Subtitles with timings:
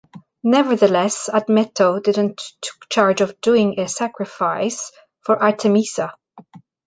[0.43, 4.91] Nevertheless, Admeto didn’t took charge of doing a sacrifice
[5.23, 6.15] for Artemisa.